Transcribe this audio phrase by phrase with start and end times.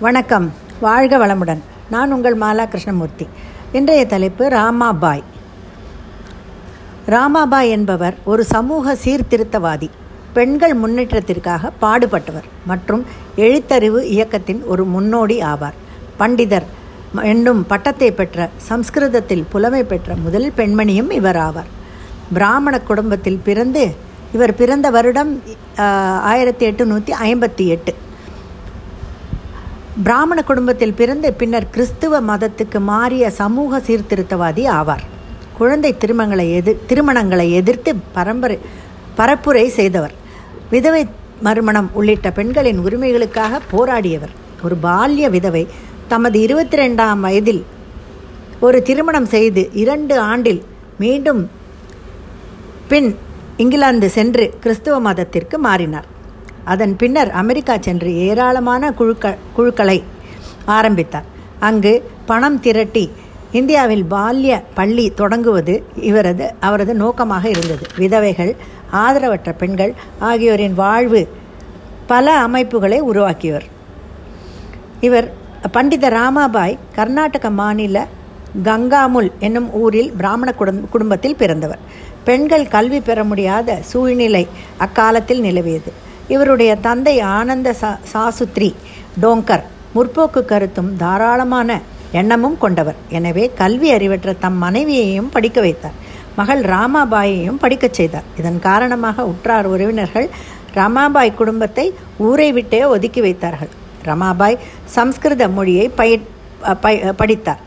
[0.00, 0.52] வணக்கம்.
[0.80, 1.60] வாழ்க வளமுடன்.
[1.90, 3.26] நான் உங்கள் மாலா கிருஷ்ணமூர்த்தி
[3.72, 5.22] இன்றைய தலைப்பு ராமாபாய்.
[7.06, 9.88] ராமாபாய் என்பவர் ஒரு சமூக சீர்திருத்தவாதி
[10.32, 13.04] பெண்கள் முன்னேற்றத்திற்காக பாடுபட்டவர் மற்றும்
[13.36, 15.76] எழுத்தறிவு இயக்கத்தின் ஒரு முன்னோடி ஆவார்.
[16.18, 16.66] பண்டிதர்
[17.22, 21.70] என்னும் பட்டத்தை பெற்ற சம்ஸ்கிருதத்தில் புலமை பெற்ற முதல் பெண்மணியும் இவர் ஆவார்.
[22.32, 23.94] பிராமண குடும்பத்தில் பிறந்து
[24.32, 25.42] இவர் பிறந்த வருடம்
[26.32, 27.94] ஆயிரத்தி எட்டுநூற்றி ஐம்பத்தி எட்டு.
[30.02, 35.04] பிராமண குடும்பத்தில் பிறந்து பின்னர் கிறிஸ்துவ மதத்துக்கு மாறிய சமூக சீர்திருத்தவாதி ஆவார்.
[35.58, 38.58] குழந்தை திருமணங்களை எதிர் திருமணங்களை எதிர்த்து பரம்பரை
[39.18, 40.14] பரப்புரை செய்தவர்.
[40.70, 41.06] விதவை
[41.42, 44.32] மறுமணம் உள்ளிட்ட பெண்களின் உரிமைகளுக்காக போராடியவர்.
[44.62, 45.66] ஒரு பால்ய விதவை
[46.08, 47.64] தமது இருபத்தி ரெண்டாம் வயதில்
[48.60, 50.64] ஒரு திருமணம் செய்து இரண்டு ஆண்டில்
[50.98, 51.50] மீண்டும்
[52.88, 53.16] பின்
[53.56, 56.12] இங்கிலாந்து சென்று கிறிஸ்துவ மதத்திற்கு மாறினார்.
[56.64, 59.98] அதன் பின்னர் அமெரிக்கா சென்று ஏராளமான குழுக்க குழுக்களை
[60.78, 61.28] ஆரம்பித்தார்.
[61.60, 61.92] அங்கு
[62.26, 63.04] பணம் திரட்டி
[63.58, 65.74] இந்தியாவில் பால்ய பள்ளி தொடங்குவது
[66.10, 67.86] இவரது அவரது நோக்கமாக இருந்தது.
[67.96, 68.52] விதவைகள்
[68.92, 71.22] ஆதரவற்ற பெண்கள் ஆகியோரின் வாழ்வு
[72.06, 73.66] பல அமைப்புகளை உருவாக்கியவர்.
[75.00, 75.28] இவர்
[75.72, 78.06] பண்டித ராமாபாய் கர்நாடக மாநில
[78.64, 80.48] கங்காமுல் என்னும் ஊரில் பிராமண
[80.90, 81.82] குடும்பத்தில் பிறந்தவர்.
[82.24, 84.42] பெண்கள் கல்வி பெற முடியாத சூழ்நிலை
[84.78, 85.92] அக்காலத்தில் நிலவியது.
[86.28, 88.70] இவருடைய தந்தை ஆனந்த சா சாசுத்ரி
[89.22, 89.64] டோங்கர்
[89.96, 91.80] முற்போக்கு கருத்தும் தாராளமான
[92.20, 92.98] எண்ணமும் கொண்டவர்.
[93.08, 95.96] எனவே கல்வி அறிவற்ற தம் மனைவியையும் படிக்க வைத்தார்.
[96.36, 98.28] மகள் ராமாபாயையும் படிக்கச் செய்தார்.
[98.38, 100.28] இதன் காரணமாக உற்றார் உறவினர்கள்
[100.74, 101.86] ரமாபாய் குடும்பத்தை
[102.28, 103.72] ஊரை விட்டே ஒதுக்கி வைத்தார்கள்.
[104.04, 104.58] ரமாபாய்
[104.96, 107.62] சம்ஸ்கிருத மொழியை பய படித்தார்.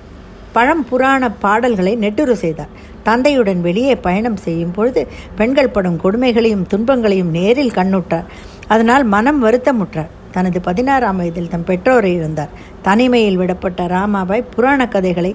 [0.58, 2.74] பழம் புராண பாடல்களை நெட்டுரு செய்தார்.
[3.06, 5.02] தந்தையுடன் வெளியே பயணம் செய்யும் பொழுது
[5.36, 8.28] பெண்கள் படும் கொடுமைகளையும் துன்பங்களையும் நேரில் கண்ணுற்றார்.
[8.68, 10.12] அதனால் மனம் வருத்தமுற்றார்.
[10.32, 12.50] தனது பதினாறாம் வயதில் தம் பெற்றோரை இருந்தார்
[12.82, 15.32] தனிமையில் விடப்பட்ட ராமாபாய் புராண கதைகளை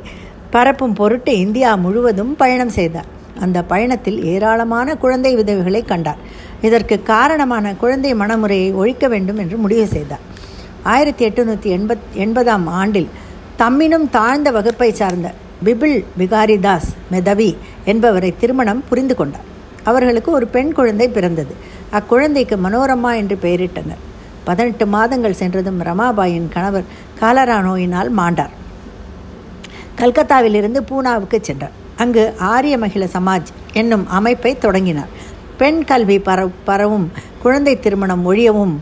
[0.51, 3.09] பரப்பும் பொருட்டு இந்தியா முழுவதும் பயணம் செய்தார்.
[3.41, 6.21] அந்த பயணத்தில் ஏராளமான குழந்தை விதவைகளை கண்டார்.
[6.63, 10.25] இதற்கு காரணமான குழந்தை மனமுறையை ஒழிக்க வேண்டும் என்று முடிவு செய்தார்.
[10.83, 13.09] ஆயிரத்தி எட்டுநூற்றி எண்பத் எண்பதாம் ஆண்டில்
[13.63, 15.33] தம்மினும் தாழ்ந்த வகுப்பை சார்ந்த
[15.65, 19.45] பிபிள் விகாரிதாஸ் மெதவி என்பவரை திருமணம் புரிந்து கொண்டார்.
[19.83, 21.55] அவர்களுக்கு ஒரு பெண் குழந்தை பிறந்தது.
[21.93, 24.01] அக்குழந்தைக்கு மனோரமா என்று பெயரிட்டனர்.
[24.45, 28.53] பதினெட்டு மாதங்கள் சென்றதும் ரமாபாயின் கணவர் காலரா நோயினால் மாண்டார்.
[29.99, 31.77] கல்கத்தாவிலிருந்து பூனாவுக்கு சென்றார்.
[31.97, 35.13] அங்கு ஆரிய மகிழ சமாஜ் என்னும் அமைப்பை தொடங்கினார்.
[35.57, 37.13] பெண் கல்வி பர பரவும்
[37.43, 38.75] குழந்தை திருமணம் ஒழியவும்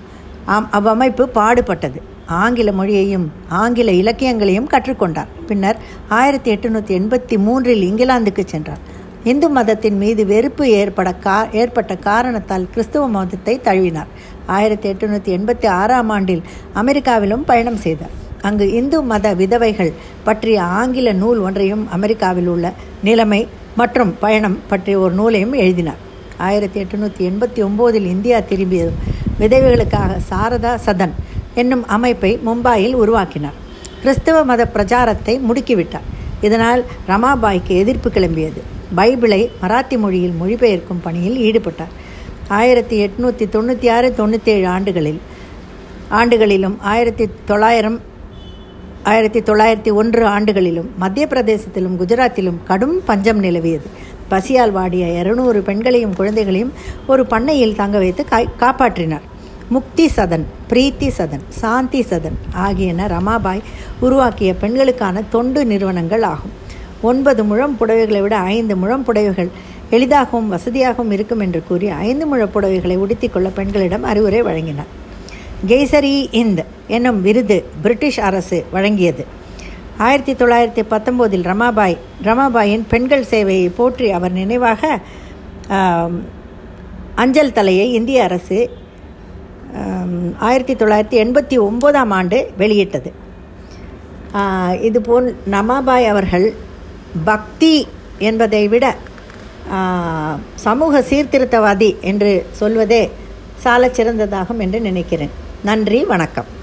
[0.49, 2.01] அவ்வமைப்பு பாடுபட்டது.
[2.39, 5.31] ஆங்கில மொழியையும் ஆங்கில இலக்கியங்களையும் கற்றுக்கொண்டார்.
[5.49, 8.83] பின்னர் ஆயிரத்தி எட்டுநூற்றி எண்பத்தி மூன்றில் இங்கிலாந்துக்கு சென்றார்.
[9.25, 14.11] இந்து மதத்தின் மீது வெறுப்பு ஏற்பட கா ஏற்பட்ட காரணத்தால் கிறிஸ்துவ மதத்தை தழுவினார்.
[14.47, 16.43] ஆயிரத்தி எட்டுநூற்றி எண்பத்தி ஆறாம் ஆண்டில்
[16.75, 18.15] அமெரிக்காவிலும் பயணம் செய்தார்.
[18.43, 19.93] அங்கு இந்து மத விதவைகள்
[20.25, 26.01] பற்றிய ஆங்கில நூல் ஒன்றையும் அமெரிக்காவில் உள்ள நிலைமை மற்றும் பயணம் பற்றிய ஒரு நூலையும் எழுதினார்.
[26.39, 29.01] ஆயிரத்தி எட்டுநூற்றி எண்பத்தி ஒம்போதில் இந்தியா திரும்பியதும்
[29.41, 31.15] விதவைகளுக்காக சாரதா சதன்
[31.63, 33.59] என்னும் அமைப்பை மும்பாயில் உருவாக்கினார்.
[34.03, 36.07] கிறிஸ்தவ மத பிரச்சாரத்தை முடுக்கிவிட்டார்.
[36.49, 38.61] இதனால் ரமாபாய்க்கு எதிர்ப்பு கிளம்பியது.
[38.99, 41.95] பைபிளை மராத்தி மொழியில் மொழிபெயர்க்கும் பணியில் ஈடுபட்டார்.
[42.59, 45.21] ஆயிரத்தி எட்நூற்றி தொண்ணூற்றி ஆறு தொண்ணூற்றேழு ஆண்டுகளில்
[46.21, 47.99] ஆண்டுகளிலும் ஆயிரத்தி தொள்ளாயிரம்
[49.11, 53.87] ஆயிரத்தி தொள்ளாயிரத்தி ஒன்று ஆண்டுகளிலும் மத்திய பிரதேசத்திலும் குஜராத்திலும் கடும் பஞ்சம் நிலவியது.
[54.33, 56.73] பசியால் வாடிய இருநூறு பெண்களையும் குழந்தைகளையும்
[57.13, 58.23] ஒரு பண்ணையில் தங்க வைத்து
[58.63, 59.27] காப்பாற்றினார்.
[59.75, 63.61] முக்தி சதன் பிரீத்தி சதன் சாந்தி சதன் ஆகியன ரமாபாய்
[64.05, 66.55] உருவாக்கிய பெண்களுக்கான தொண்டு நிறுவனங்கள் ஆகும்.
[67.09, 69.51] ஒன்பது முழம் புடவைகளை விட ஐந்து முழம் புடவைகள்
[69.91, 74.91] எளிதாகவும் வசதியாகவும் இருக்கும் என்று கூறி ஐந்து முழ புடவைகளை உடுத்திக்கொள்ள பெண்களிடம் அறிவுரை வழங்கினார்.
[75.69, 76.65] கெய்சரி இந்த்
[76.97, 79.25] என்னும் விருது பிரிட்டிஷ் அரசு வழங்கியது.
[80.09, 85.01] ஆயிரத்தி தொள்ளாயிரத்தி பத்தொம்போதில் ரமாபாய் ரமாபாயின் பெண்கள் சேவையை போற்றி அவர் நினைவாக
[87.15, 88.59] அஞ்சல் தலையை இந்திய அரசு
[90.39, 93.13] ஆயிரத்தி தொள்ளாயிரத்தி எண்பத்தி ஒம்போதாம் ஆண்டு வெளியிட்டது.
[94.89, 96.47] இதுபோல் நமாபாய் அவர்கள்
[97.25, 97.75] பக்தி
[98.19, 98.87] என்பதை விட
[100.55, 103.03] சமூக சீர்திருத்தவாதி என்று சொல்வதே
[103.65, 105.31] சால சிறந்ததாகும் என்று நினைக்கிறேன்.
[105.69, 106.59] நன்றி வணக்கம்.